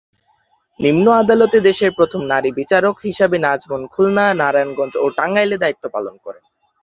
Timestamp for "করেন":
6.25-6.43